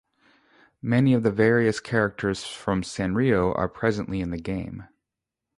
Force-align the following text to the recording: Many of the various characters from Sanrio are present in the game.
Many 0.81 1.13
of 1.13 1.21
the 1.21 1.29
various 1.29 1.79
characters 1.79 2.43
from 2.43 2.81
Sanrio 2.81 3.55
are 3.55 3.69
present 3.69 4.09
in 4.11 4.31
the 4.31 4.41
game. 4.41 4.87